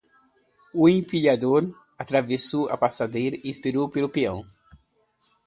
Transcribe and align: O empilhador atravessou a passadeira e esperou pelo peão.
O 0.73 0.89
empilhador 0.89 1.61
atravessou 1.95 2.67
a 2.69 2.75
passadeira 2.75 3.37
e 3.43 3.51
esperou 3.51 3.87
pelo 3.87 4.09
peão. 4.09 4.43